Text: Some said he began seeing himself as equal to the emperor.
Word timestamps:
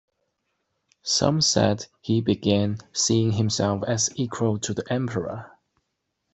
Some 1.03 1.41
said 1.41 1.85
he 2.01 2.21
began 2.21 2.79
seeing 2.91 3.33
himself 3.33 3.83
as 3.87 4.09
equal 4.17 4.57
to 4.61 4.73
the 4.73 4.91
emperor. 4.91 5.51